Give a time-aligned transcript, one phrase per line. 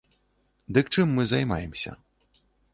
[0.77, 1.91] Дык чым мы займаемся?